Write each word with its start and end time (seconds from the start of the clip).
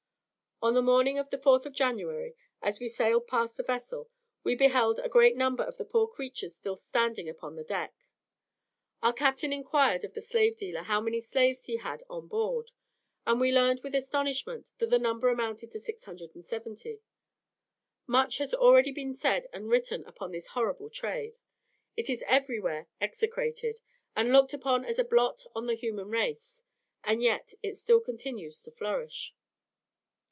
On 0.63 0.75
the 0.75 0.81
morning 0.83 1.17
of 1.17 1.31
the 1.31 1.39
4th 1.39 1.65
of 1.65 1.73
January, 1.73 2.35
as 2.61 2.79
we 2.79 2.87
sailed 2.87 3.25
past 3.25 3.57
the 3.57 3.63
vessel, 3.63 4.11
we 4.43 4.53
beheld 4.53 4.99
a 4.99 5.09
great 5.09 5.35
number 5.35 5.63
of 5.63 5.77
the 5.77 5.83
poor 5.83 6.07
creatures 6.07 6.53
still 6.53 6.75
standing 6.75 7.27
upon 7.27 7.55
the 7.55 7.63
deck. 7.63 7.95
Our 9.01 9.11
captain 9.11 9.51
inquired 9.51 10.03
of 10.03 10.13
the 10.13 10.21
slave 10.21 10.55
dealer 10.57 10.83
how 10.83 11.01
many 11.01 11.19
slaves 11.19 11.63
he 11.65 11.77
had 11.77 12.01
had 12.01 12.03
on 12.11 12.27
board, 12.27 12.69
and 13.25 13.39
we 13.41 13.51
learned 13.51 13.79
with 13.81 13.95
astonishment 13.95 14.71
that 14.77 14.91
the 14.91 14.99
number 14.99 15.29
amounted 15.29 15.71
to 15.71 15.79
670. 15.79 17.01
Much 18.05 18.37
has 18.37 18.53
already 18.53 18.91
been 18.91 19.15
said 19.15 19.47
and 19.51 19.67
written 19.67 20.05
upon 20.05 20.31
this 20.31 20.49
horrible 20.49 20.91
trade; 20.91 21.39
it 21.97 22.07
is 22.07 22.23
everywhere 22.27 22.87
execrated, 23.01 23.79
and 24.15 24.31
looked 24.31 24.53
upon 24.53 24.85
as 24.85 24.99
a 24.99 25.03
blot 25.03 25.43
on 25.55 25.65
the 25.65 25.73
human 25.73 26.09
race, 26.11 26.61
and 27.03 27.23
yet 27.23 27.55
it 27.63 27.77
still 27.77 27.99
continues 27.99 28.61
to 28.61 28.69
flourish. 28.69 29.33